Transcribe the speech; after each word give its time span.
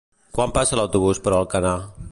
Quan 0.37 0.53
passa 0.55 0.79
l'autobús 0.79 1.21
per 1.27 1.35
Alcanar? 1.43 1.77